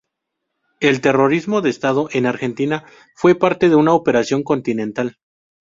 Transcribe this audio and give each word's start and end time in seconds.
El 0.79 0.99
terrorismo 0.99 1.61
de 1.61 1.69
Estado 1.69 2.09
en 2.11 2.25
Argentina 2.25 2.85
fue 3.13 3.35
parte 3.35 3.69
de 3.69 3.75
una 3.75 3.93
operación 3.93 4.41
continental. 4.41 5.17